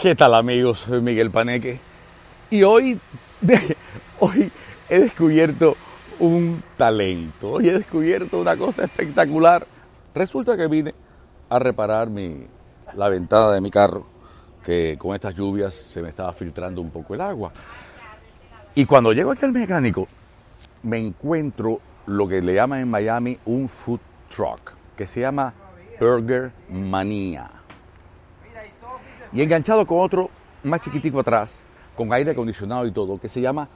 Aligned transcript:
¿Qué 0.00 0.14
tal 0.14 0.34
amigos? 0.34 0.78
Soy 0.86 1.00
Miguel 1.00 1.32
Paneque 1.32 1.80
y 2.50 2.62
hoy, 2.62 3.00
hoy 4.20 4.52
he 4.88 5.00
descubierto 5.00 5.76
un 6.20 6.62
talento, 6.76 7.54
hoy 7.54 7.68
he 7.68 7.72
descubierto 7.72 8.40
una 8.40 8.56
cosa 8.56 8.84
espectacular. 8.84 9.66
Resulta 10.14 10.56
que 10.56 10.68
vine 10.68 10.94
a 11.48 11.58
reparar 11.58 12.08
la 12.94 13.08
ventana 13.08 13.50
de 13.50 13.60
mi 13.60 13.72
carro, 13.72 14.06
que 14.64 14.94
con 14.96 15.16
estas 15.16 15.34
lluvias 15.34 15.74
se 15.74 16.00
me 16.00 16.10
estaba 16.10 16.32
filtrando 16.32 16.80
un 16.80 16.90
poco 16.90 17.14
el 17.14 17.20
agua. 17.20 17.50
Y 18.76 18.84
cuando 18.84 19.12
llego 19.12 19.32
aquí 19.32 19.46
al 19.46 19.52
mecánico, 19.52 20.06
me 20.84 20.98
encuentro 20.98 21.80
lo 22.06 22.28
que 22.28 22.40
le 22.40 22.54
llaman 22.54 22.78
en 22.78 22.88
Miami 22.88 23.36
un 23.46 23.68
food 23.68 23.98
truck, 24.30 24.74
que 24.96 25.08
se 25.08 25.22
llama 25.22 25.52
Burger 25.98 26.52
Manía 26.70 27.57
y 29.32 29.42
enganchado 29.42 29.86
con 29.86 30.00
otro 30.00 30.30
más 30.62 30.80
chiquitico 30.80 31.20
atrás, 31.20 31.66
con 31.96 32.12
aire 32.12 32.32
acondicionado 32.32 32.86
y 32.86 32.92
todo, 32.92 33.20
que 33.20 33.28
se 33.28 33.40
llama 33.40 33.68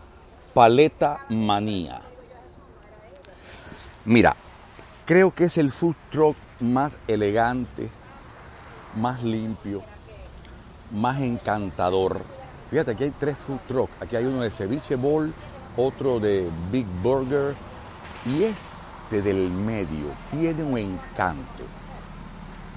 Paleta 0.55 1.21
Manía. 1.29 2.03
Mira, 4.05 4.35
creo 5.07 5.33
que 5.33 5.45
es 5.45 5.59
el 5.59 5.73
food 5.73 5.97
truck 6.11 6.37
más 6.61 6.97
elegante, 7.07 7.89
más 8.97 9.23
limpio, 9.23 9.83
más 10.91 11.21
encantador. 11.21 12.21
Fíjate, 12.71 12.93
aquí 12.93 13.05
hay 13.05 13.13
tres 13.19 13.37
food 13.37 13.59
trucks. 13.69 13.93
Aquí 14.01 14.17
hay 14.17 14.25
uno 14.25 14.41
de 14.41 14.51
ceviche 14.51 14.97
bowl, 14.97 15.33
otro 15.77 16.19
de 16.19 16.49
Big 16.71 16.87
Burger 17.03 17.55
y 18.27 18.45
este 18.45 19.23
del 19.23 19.51
medio 19.51 20.07
tiene 20.31 20.63
un 20.63 20.79
encanto. 20.79 21.65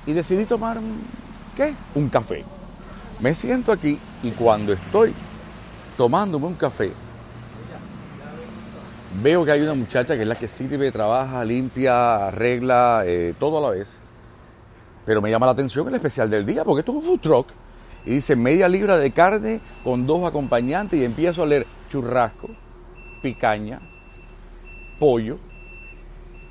Y 0.05 0.13
decidí 0.13 0.45
tomar, 0.45 0.79
¿qué? 1.55 1.73
Un 1.95 2.09
café. 2.09 2.43
Me 3.19 3.33
siento 3.33 3.71
aquí 3.71 3.97
y 4.23 4.31
cuando 4.31 4.73
estoy 4.73 5.13
tomándome 5.98 6.48
un 6.48 6.55
café, 6.55 6.91
veo 9.21 9.45
que 9.45 9.51
hay 9.51 9.62
una 9.62 9.73
muchacha 9.73 10.15
que 10.15 10.23
es 10.23 10.27
la 10.27 10.35
que 10.35 10.48
sirve, 10.48 10.91
trabaja, 10.91 11.43
limpia, 11.45 12.27
arregla, 12.27 13.03
eh, 13.05 13.34
todo 13.40 13.59
a 13.59 13.62
la 13.62 13.70
vez. 13.70 13.95
Pero 15.05 15.21
me 15.21 15.29
llama 15.29 15.45
la 15.45 15.53
atención 15.53 15.87
el 15.87 15.95
especial 15.95 16.29
del 16.29 16.45
día, 16.45 16.63
porque 16.63 16.79
esto 16.79 16.91
es 16.91 16.98
un 16.98 17.03
food 17.03 17.20
truck. 17.20 17.48
Y 18.05 18.12
dice 18.12 18.35
media 18.35 18.67
libra 18.67 18.98
de 18.98 19.12
carne 19.12 19.62
con 19.84 20.05
dos 20.05 20.27
acompañantes 20.27 20.99
y 20.99 21.05
empiezo 21.05 21.43
a 21.43 21.45
leer 21.45 21.65
churrasco, 21.90 22.49
picaña, 23.21 23.79
pollo, 24.99 25.37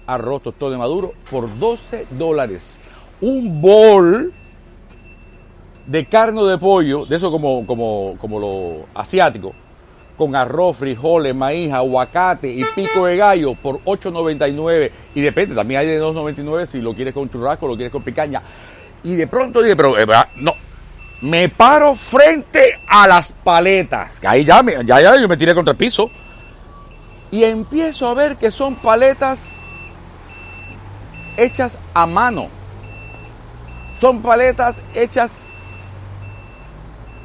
arroz 0.07 0.43
tostado 0.43 0.71
de 0.71 0.79
maduro 0.79 1.13
por 1.31 1.47
12 1.59 2.07
dólares. 2.13 2.79
Un 3.21 3.61
bol 3.61 4.33
de 5.87 6.05
carne 6.07 6.43
de 6.45 6.59
pollo, 6.59 7.05
de 7.05 7.17
eso 7.17 7.31
como, 7.31 7.67
como, 7.67 8.17
como 8.21 8.41
lo 8.41 8.87
asiático, 8.95 9.53
con 10.17 10.35
arroz, 10.37 10.77
frijoles, 10.79 11.35
maíz, 11.35 11.73
aguacate 11.73 12.51
y 12.51 12.65
pico 12.75 13.07
de 13.07 13.17
gallo 13.17 13.55
por 13.55 13.81
8.99 13.85 14.91
y 15.15 15.21
depende, 15.21 15.55
también 15.55 15.81
hay 15.81 15.87
de 15.89 16.01
2.99 16.01 16.67
si 16.67 16.81
lo 16.81 16.95
quieres 16.95 17.13
con 17.13 17.29
churrasco, 17.29 17.67
lo 17.67 17.75
quieres 17.75 17.93
con 17.93 18.03
picaña. 18.03 18.41
Y 19.03 19.17
de 19.17 19.27
pronto 19.27 19.61
dije, 19.61 19.77
pero 19.77 19.99
eh, 19.99 20.07
no, 20.37 20.55
me 21.21 21.49
paro 21.49 21.95
frente 21.95 22.81
a 22.87 23.07
las 23.07 23.33
paletas, 23.33 24.21
que 24.21 24.27
ahí 24.27 24.45
ya, 24.45 24.65
ya, 24.85 25.01
ya 25.01 25.21
yo 25.21 25.29
me 25.29 25.37
tiré 25.37 25.55
contra 25.55 25.73
el 25.73 25.79
piso 25.79 26.11
y 27.31 27.45
empiezo 27.45 28.09
a 28.09 28.15
ver 28.15 28.37
que 28.37 28.51
son 28.51 28.77
paletas 28.77 29.53
hechas 31.37 31.79
a 31.93 32.07
mano. 32.07 32.49
Son 34.01 34.23
paletas 34.23 34.77
hechas 34.95 35.31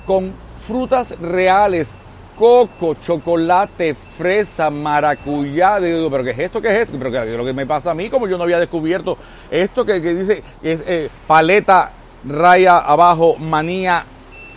con 0.09 0.33
frutas 0.65 1.13
reales, 1.19 1.91
coco, 2.35 2.95
chocolate, 2.95 3.93
fresa, 3.93 4.71
maracuyá. 4.71 5.80
Digo, 5.80 6.09
pero 6.09 6.23
¿qué 6.23 6.31
es 6.31 6.39
esto? 6.39 6.59
¿Qué 6.59 6.70
es 6.70 6.80
esto? 6.80 6.97
Pero 6.97 7.11
¿qué 7.11 7.31
es 7.31 7.37
lo 7.37 7.45
que 7.45 7.53
me 7.53 7.67
pasa 7.67 7.92
a 7.92 7.93
mí? 7.93 8.09
Como 8.09 8.27
yo 8.27 8.36
no 8.36 8.45
había 8.45 8.58
descubierto 8.58 9.19
esto 9.52 9.86
que, 9.86 10.02
que 10.02 10.15
dice 10.15 10.43
es 10.64 10.83
eh, 10.87 11.11
paleta 11.27 11.92
raya 12.27 12.80
abajo 12.80 13.36
manía 13.37 14.03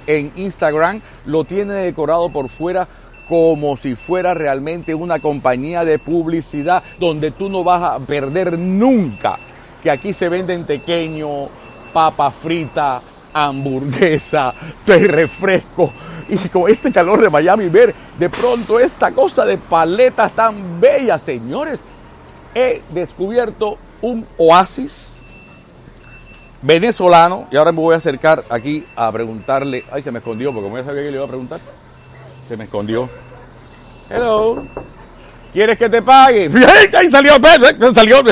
en 0.06 0.32
Instagram, 0.36 1.02
lo 1.26 1.44
tiene 1.44 1.74
decorado 1.74 2.30
por 2.30 2.48
fuera 2.48 2.88
como 3.28 3.76
si 3.76 3.94
fuera 3.94 4.32
realmente 4.32 4.94
una 4.94 5.18
compañía 5.18 5.84
de 5.84 5.98
publicidad 5.98 6.82
donde 6.98 7.30
tú 7.30 7.50
no 7.50 7.62
vas 7.62 7.82
a 7.82 7.98
perder 7.98 8.58
nunca 8.58 9.38
que 9.82 9.90
aquí 9.90 10.14
se 10.14 10.30
venden 10.30 10.64
pequeño, 10.64 11.48
papa 11.92 12.30
frita, 12.30 13.02
hamburguesa, 13.32 14.54
refresco. 14.86 15.92
Y 16.28 16.36
con 16.48 16.70
este 16.70 16.92
calor 16.92 17.20
de 17.20 17.30
Miami, 17.30 17.68
ver 17.68 17.94
de 18.18 18.30
pronto 18.30 18.78
esta 18.78 19.10
cosa 19.12 19.44
de 19.44 19.58
paletas 19.58 20.32
tan 20.32 20.80
bellas, 20.80 21.20
señores. 21.22 21.80
He 22.54 22.82
descubierto 22.90 23.78
un 24.02 24.26
oasis 24.36 25.22
venezolano 26.62 27.46
y 27.50 27.56
ahora 27.56 27.72
me 27.72 27.80
voy 27.80 27.94
a 27.94 27.98
acercar 27.98 28.44
aquí 28.48 28.84
a 28.96 29.10
preguntarle. 29.10 29.84
Ay, 29.90 30.02
se 30.02 30.10
me 30.10 30.18
escondió 30.18 30.52
porque 30.52 30.64
como 30.64 30.78
ya 30.78 30.84
sabía 30.84 31.02
que 31.02 31.10
le 31.10 31.16
iba 31.16 31.24
a 31.24 31.28
preguntar, 31.28 31.60
se 32.46 32.56
me 32.56 32.64
escondió. 32.64 33.08
Hello. 34.08 34.62
¿Quieres 35.52 35.76
que 35.76 35.88
te 35.88 36.00
pague? 36.00 36.50
Ahí 36.98 37.10
salió, 37.10 37.34
salió. 37.94 38.22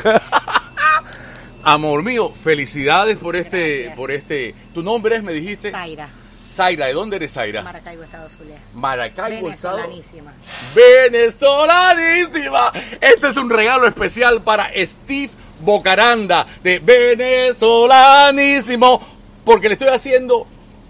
Amor 1.63 2.03
mío, 2.03 2.31
felicidades 2.33 3.17
por 3.19 3.37
este, 3.37 3.93
por 3.97 4.11
este. 4.11 4.55
¿Tu 4.75 4.83
nombre 4.83 5.17
es, 5.17 5.23
me 5.23 5.33
dijiste? 5.33 5.71
Zaira, 5.71 6.09
Zaira, 6.49 6.87
¿de 6.87 6.93
dónde 6.95 7.17
eres 7.17 7.33
Zaira? 7.33 7.63
Maracaibo, 7.63 8.03
Estado 8.03 8.29
Zulia. 8.29 8.57
Maracaibo, 8.75 9.51
Estado. 9.51 9.77
Venezolanísima. 9.77 10.33
Venezolanísima. 10.75 12.73
Este 13.01 13.29
es 13.29 13.37
un 13.37 13.51
regalo 13.51 13.87
especial 13.87 14.43
para 14.43 14.71
Steve 14.77 15.31
Bocaranda 15.61 16.47
de 16.63 16.79
Venezolanísimo, 16.81 19.01
porque 19.45 19.69
le 19.69 19.75
estoy 19.75 19.89
haciendo 19.89 20.47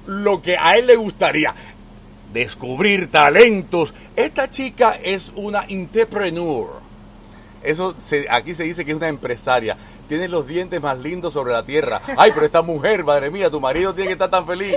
lo 0.07 0.41
que 0.41 0.57
a 0.57 0.77
él 0.77 0.87
le 0.87 0.97
gustaría. 0.97 1.55
Descubrir 2.33 3.11
talentos. 3.11 3.93
Esta 4.15 4.49
chica 4.51 4.99
es 5.03 5.33
una 5.35 5.65
entrepreneur. 5.69 6.79
Eso 7.63 7.95
se- 8.01 8.27
aquí 8.31 8.55
se 8.55 8.63
dice 8.63 8.85
que 8.85 8.93
es 8.93 8.97
una 8.97 9.09
empresaria. 9.09 9.77
Tiene 10.11 10.27
los 10.27 10.45
dientes 10.45 10.83
más 10.83 10.99
lindos 10.99 11.33
sobre 11.35 11.53
la 11.53 11.63
tierra. 11.63 12.01
Ay, 12.17 12.33
pero 12.35 12.45
esta 12.45 12.63
mujer, 12.63 13.05
madre 13.05 13.31
mía, 13.31 13.49
tu 13.49 13.61
marido 13.61 13.95
tiene 13.95 14.09
que 14.09 14.15
estar 14.15 14.29
tan 14.29 14.45
feliz. 14.45 14.75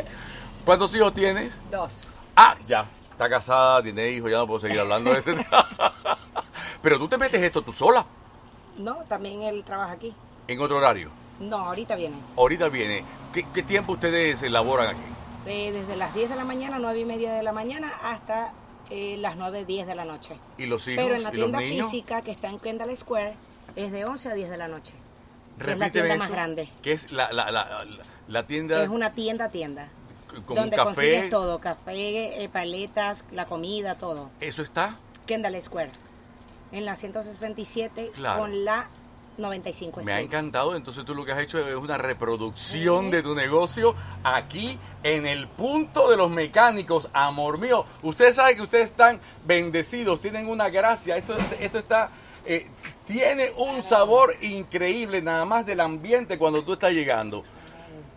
¿Cuántos 0.64 0.94
hijos 0.94 1.12
tienes? 1.12 1.52
Dos. 1.72 2.14
Ah, 2.36 2.54
ya. 2.68 2.86
Está 3.10 3.28
casada, 3.28 3.82
tiene 3.82 4.12
hijos, 4.12 4.30
ya 4.30 4.38
no 4.38 4.46
puedo 4.46 4.60
seguir 4.60 4.80
hablando 4.80 5.12
de 5.12 5.18
este. 5.18 5.36
Pero 6.84 7.00
tú 7.00 7.08
te 7.08 7.18
metes 7.18 7.42
esto 7.42 7.64
tú 7.64 7.74
sola, 7.74 8.06
No, 8.78 8.98
también 9.10 9.42
él 9.42 9.64
trabaja 9.64 9.94
aquí. 9.94 10.14
en 10.48 10.62
otro 10.62 10.78
horario. 10.78 11.10
No, 11.40 11.58
ahorita 11.58 11.96
viene. 11.96 12.16
Ahorita 12.38 12.70
viene. 12.70 13.04
¿Qué, 13.34 13.44
qué 13.56 13.64
tiempo 13.64 13.94
ustedes 13.94 14.44
elaboran 14.44 14.90
aquí? 14.90 15.00
Eh, 15.48 15.72
desde 15.72 15.96
las 15.96 16.14
10 16.14 16.30
de 16.30 16.36
la 16.36 16.46
mañana, 16.46 16.78
9 16.78 17.00
y 17.00 17.06
media 17.06 17.34
de 17.34 17.42
la 17.42 17.54
mañana, 17.54 17.92
hasta 18.04 18.54
eh, 18.92 19.18
las 19.18 19.36
9, 19.36 19.66
10 19.66 19.88
de 19.88 19.96
la 19.96 20.06
noche. 20.06 20.36
¿Y 20.60 20.68
los 20.68 20.88
hijos 20.88 21.04
Pero 21.04 21.16
en 21.16 21.24
la 21.24 21.32
tienda 21.32 21.58
física 21.58 22.22
que 22.22 22.30
está 22.30 22.50
en 22.50 22.60
Kendall 22.60 22.96
Square 22.96 23.34
es 23.76 23.92
de 23.92 24.06
11 24.06 24.30
a 24.30 24.34
10 24.36 24.52
de 24.52 24.58
la 24.58 24.68
noche. 24.68 24.94
Que 25.64 25.72
es 25.72 25.78
la 25.80 25.90
tienda 25.92 26.16
más 26.18 26.32
grande. 26.32 26.70
Que 26.82 26.92
es 26.94 27.12
la, 27.12 27.32
la, 27.32 27.86
la, 28.28 28.44
tienda 28.46 28.84
Es 28.84 28.90
una 28.90 29.12
tienda 29.12 29.50
tienda. 29.50 29.88
con 30.46 30.56
donde 30.56 30.76
café. 30.76 30.86
consigues 30.94 31.30
todo, 31.30 31.60
café, 31.60 32.44
eh, 32.44 32.50
paletas, 32.50 33.26
la 33.32 33.46
comida, 33.46 33.96
todo. 33.96 34.30
¿Eso 34.40 34.62
está? 34.62 34.96
Kendall 35.26 35.62
Square. 35.62 35.92
En 36.72 36.86
la 36.86 36.96
167 36.96 38.12
Claro. 38.16 38.40
con 38.42 38.66
la 38.66 38.88
95 39.38 40.02
Me 40.04 40.14
ha 40.14 40.20
encantado. 40.22 40.76
Entonces 40.76 41.06
tú 41.06 41.16
lo 41.16 41.26
que 41.26 41.32
has 41.32 41.40
hecho 41.40 41.58
es 41.60 41.76
una 41.76 41.98
reproducción 41.98 43.10
de 43.10 43.24
tu 43.24 43.34
negocio 43.36 43.96
aquí 44.24 44.78
en 45.04 45.26
el 45.26 45.48
punto 45.48 46.10
de 46.10 46.18
los 46.18 46.30
mecánicos. 46.30 47.10
Amor 47.14 47.58
mío, 47.58 47.86
ustedes 48.04 48.36
saben 48.36 48.56
que 48.58 48.62
ustedes 48.64 48.90
están 48.90 49.20
bendecidos, 49.46 50.22
tienen 50.22 50.48
una 50.48 50.70
gracia. 50.70 51.18
Esto, 51.18 51.36
esto 51.60 51.80
está, 51.80 52.10
eh, 52.46 52.68
tiene 53.08 53.52
un 53.58 53.84
sabor 53.84 54.36
increíble 54.42 55.22
nada 55.22 55.44
más 55.46 55.66
del 55.66 55.80
ambiente 55.82 56.38
cuando 56.38 56.64
tú 56.64 56.74
estás 56.74 56.94
llegando. 56.94 57.44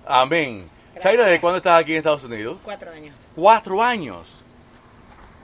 Amén. 0.06 0.68
Zaira, 0.98 1.24
¿desde 1.24 1.40
cuándo 1.40 1.56
estás 1.58 1.80
aquí 1.80 1.92
en 1.92 1.98
Estados 1.98 2.24
Unidos? 2.24 2.56
Cuatro 2.64 2.90
años. 2.90 3.14
Cuatro 3.34 3.82
años. 3.82 4.36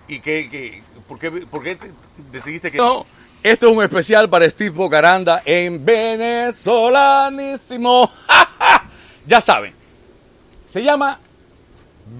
¿Y 0.08 0.20
qué, 0.20 0.48
qué- 0.50 0.82
por, 1.06 1.18
qué, 1.18 1.30
por 1.30 1.62
qué 1.62 1.76
te- 1.76 1.92
decidiste 2.30 2.70
que 2.70 2.78
no? 2.78 3.04
Esto 3.42 3.68
es 3.68 3.76
un 3.76 3.82
especial 3.82 4.30
para 4.30 4.48
Steve 4.48 4.70
Bocaranda 4.70 5.42
en 5.44 5.84
Venezolanísimo. 5.84 8.08
ya 9.26 9.40
saben, 9.40 9.74
se 10.66 10.82
llama 10.82 11.18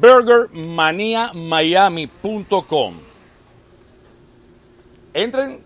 burgermaniamiami.com. 0.00 2.94
Entren, 5.14 5.62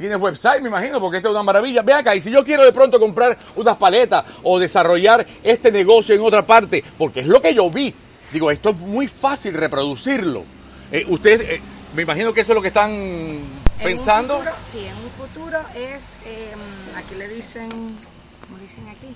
tienes 0.00 0.18
website, 0.18 0.60
me 0.62 0.68
imagino, 0.68 1.00
porque 1.00 1.18
esto 1.18 1.28
es 1.28 1.32
una 1.32 1.42
maravilla. 1.44 1.82
Ven 1.82 1.96
acá, 1.96 2.14
y 2.16 2.20
si 2.20 2.30
yo 2.30 2.44
quiero 2.44 2.64
de 2.64 2.72
pronto 2.72 2.98
comprar 2.98 3.38
unas 3.56 3.76
paletas 3.76 4.24
o 4.42 4.58
desarrollar 4.58 5.24
este 5.42 5.70
negocio 5.70 6.14
en 6.14 6.22
otra 6.22 6.44
parte, 6.44 6.82
porque 6.98 7.20
es 7.20 7.26
lo 7.26 7.40
que 7.40 7.54
yo 7.54 7.70
vi. 7.70 7.94
Digo, 8.32 8.50
esto 8.50 8.70
es 8.70 8.76
muy 8.76 9.06
fácil 9.08 9.54
reproducirlo. 9.54 10.44
Eh, 10.92 11.04
ustedes, 11.08 11.40
eh, 11.42 11.60
me 11.94 12.02
imagino 12.02 12.32
que 12.32 12.40
eso 12.40 12.52
es 12.52 12.56
lo 12.56 12.62
que 12.62 12.68
están 12.68 12.90
En 12.92 13.42
pensando. 13.82 14.38
un 14.38 14.44
futuro- 14.44 14.56
sí, 14.70 14.78
en 14.86 14.96
un 14.96 15.10
futuro 15.28 15.58
es, 15.76 16.10
eh, 16.24 16.52
aquí 16.96 17.14
le 17.16 17.28
dicen, 17.28 17.68
¿cómo 17.70 18.58
dicen 18.60 18.88
aquí? 18.88 19.08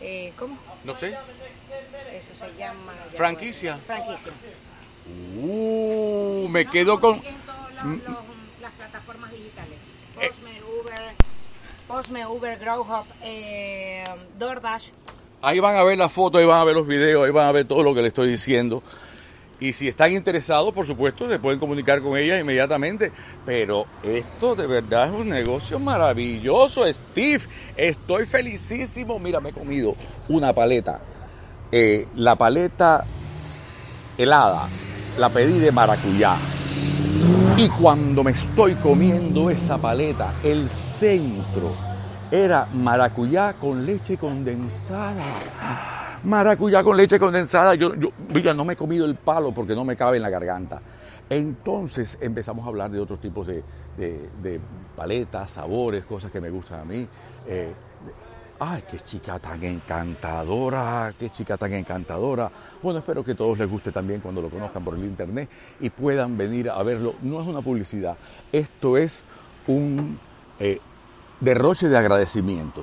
Eh, 0.00 0.32
¿Cómo? 0.38 0.58
No 0.84 0.96
sé. 0.96 1.16
Eso 2.14 2.34
se 2.34 2.46
llama... 2.58 2.92
Franquicia. 3.14 3.78
Franquicia. 3.86 4.32
Uh, 5.38 6.48
me 6.50 6.66
quedo 6.66 6.98
con... 7.00 7.14
En 7.16 7.22
los- 7.22 8.08
los- 8.08 8.35
plataformas 9.26 9.30
digitales. 9.30 9.78
Postme, 10.14 10.50
Uber, 10.80 11.14
Postme, 11.86 12.26
Uber, 12.26 12.58
Growhub, 12.58 13.06
eh, 13.22 14.04
DoorDash. 14.38 14.88
Ahí 15.42 15.60
van 15.60 15.76
a 15.76 15.84
ver 15.84 15.98
la 15.98 16.08
foto, 16.08 16.38
ahí 16.38 16.46
van 16.46 16.60
a 16.60 16.64
ver 16.64 16.74
los 16.74 16.86
videos, 16.86 17.24
ahí 17.24 17.30
van 17.30 17.46
a 17.46 17.52
ver 17.52 17.66
todo 17.66 17.82
lo 17.82 17.94
que 17.94 18.02
le 18.02 18.08
estoy 18.08 18.28
diciendo. 18.28 18.82
Y 19.58 19.72
si 19.72 19.88
están 19.88 20.12
interesados, 20.12 20.74
por 20.74 20.86
supuesto, 20.86 21.30
se 21.30 21.38
pueden 21.38 21.58
comunicar 21.58 22.02
con 22.02 22.16
ella 22.18 22.38
inmediatamente. 22.38 23.10
Pero 23.46 23.86
esto 24.02 24.54
de 24.54 24.66
verdad 24.66 25.06
es 25.06 25.12
un 25.12 25.30
negocio 25.30 25.78
maravilloso, 25.78 26.84
Steve. 26.92 27.42
Estoy 27.76 28.26
felicísimo. 28.26 29.18
Mira, 29.18 29.40
me 29.40 29.50
he 29.50 29.52
comido 29.52 29.94
una 30.28 30.52
paleta. 30.52 31.00
Eh, 31.72 32.06
la 32.16 32.36
paleta 32.36 33.04
helada 34.18 34.62
la 35.18 35.30
pedí 35.30 35.58
de 35.58 35.72
maracuyá. 35.72 36.36
Y 37.56 37.68
cuando 37.68 38.22
me 38.22 38.32
estoy 38.32 38.74
comiendo 38.74 39.48
esa 39.50 39.78
paleta, 39.78 40.34
el 40.42 40.68
centro 40.68 41.72
era 42.30 42.66
maracuyá 42.74 43.54
con 43.54 43.86
leche 43.86 44.18
condensada. 44.18 45.24
Maracuyá 46.24 46.82
con 46.84 46.96
leche 46.96 47.18
condensada. 47.18 47.74
Yo, 47.74 47.94
yo, 47.94 48.10
mira, 48.34 48.52
no 48.52 48.64
me 48.64 48.74
he 48.74 48.76
comido 48.76 49.06
el 49.06 49.14
palo 49.14 49.52
porque 49.52 49.74
no 49.74 49.84
me 49.84 49.96
cabe 49.96 50.16
en 50.18 50.22
la 50.22 50.30
garganta. 50.30 50.80
Entonces 51.30 52.18
empezamos 52.20 52.64
a 52.66 52.68
hablar 52.68 52.90
de 52.90 53.00
otros 53.00 53.20
tipos 53.20 53.46
de, 53.46 53.62
de- 53.96 54.60
paletas, 54.96 55.50
sabores, 55.50 56.04
cosas 56.06 56.30
que 56.32 56.40
me 56.40 56.48
gustan 56.50 56.80
a 56.80 56.84
mí. 56.84 57.06
Eh, 57.46 57.72
Ay, 58.58 58.84
qué 58.90 58.98
chica 59.00 59.38
tan 59.38 59.62
encantadora, 59.62 61.12
qué 61.18 61.28
chica 61.28 61.58
tan 61.58 61.74
encantadora. 61.74 62.50
Bueno, 62.82 63.00
espero 63.00 63.22
que 63.22 63.34
todos 63.34 63.58
les 63.58 63.68
guste 63.68 63.92
también 63.92 64.20
cuando 64.20 64.40
lo 64.40 64.48
conozcan 64.48 64.82
por 64.82 64.94
el 64.94 65.04
internet 65.04 65.50
y 65.78 65.90
puedan 65.90 66.38
venir 66.38 66.70
a 66.70 66.82
verlo. 66.82 67.14
No 67.20 67.40
es 67.42 67.46
una 67.46 67.60
publicidad, 67.60 68.16
esto 68.52 68.96
es 68.96 69.22
un 69.66 70.18
eh, 70.58 70.80
derroche 71.40 71.90
de 71.90 71.98
agradecimiento. 71.98 72.82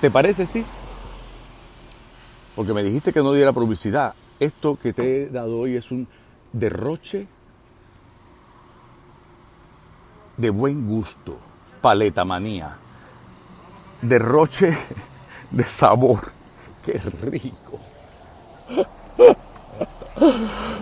¿Te 0.00 0.10
parece, 0.10 0.46
Steve? 0.46 0.64
Porque 2.56 2.72
me 2.72 2.82
dijiste 2.82 3.12
que 3.12 3.20
no 3.20 3.32
diera 3.32 3.52
publicidad. 3.52 4.14
Esto 4.40 4.78
que 4.78 4.94
te 4.94 5.24
he 5.24 5.28
dado 5.28 5.58
hoy 5.58 5.76
es 5.76 5.90
un 5.90 6.08
derroche 6.52 7.26
de 10.38 10.48
buen 10.48 10.88
gusto, 10.88 11.36
paleta 11.82 12.24
manía 12.24 12.78
derroche 14.02 14.76
de 15.50 15.64
sabor. 15.64 16.32
Qué 16.84 17.00
rico. 17.22 17.78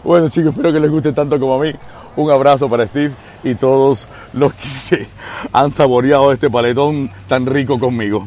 Bueno 0.03 0.29
chicos, 0.29 0.53
espero 0.53 0.73
que 0.73 0.81
les 0.81 0.91
guste 0.91 1.13
tanto 1.13 1.39
como 1.39 1.55
a 1.55 1.65
mí. 1.65 1.73
Un 2.17 2.31
abrazo 2.31 2.69
para 2.69 2.87
Steve 2.87 3.13
y 3.45 3.55
todos 3.55 4.09
los 4.33 4.55
que 4.55 4.67
se 4.67 5.09
han 5.53 5.73
saboreado 5.73 6.33
este 6.33 6.49
paletón 6.49 7.11
tan 7.29 7.45
rico 7.45 7.79
conmigo. 7.79 8.27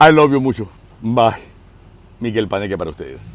I 0.00 0.12
love 0.12 0.32
you 0.32 0.40
mucho. 0.40 0.68
Bye. 1.00 1.36
Miguel 2.20 2.48
Paneque 2.48 2.76
para 2.76 2.90
ustedes. 2.90 3.30